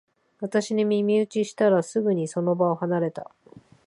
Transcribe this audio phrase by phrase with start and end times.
[0.39, 3.29] 私に耳打ちしたら、すぐにその場を離れた